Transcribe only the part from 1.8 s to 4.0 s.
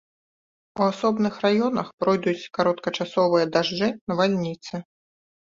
пройдуць кароткачасовыя дажджы,